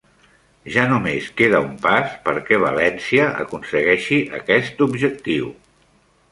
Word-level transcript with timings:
Ja 0.75 0.85
només 0.91 1.27
queda 1.41 1.59
un 1.65 1.75
pas 1.83 2.15
perquè 2.25 2.59
València 2.65 3.29
aconsegueixi 3.45 4.21
aquest 4.41 4.85
objectiu 4.91 5.57